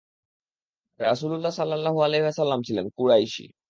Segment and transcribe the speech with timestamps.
[0.99, 3.53] রাসূল সাল্লাল্লাহু আলাইহি ওয়াসাল্লাম ছিলেন কুরাইশী।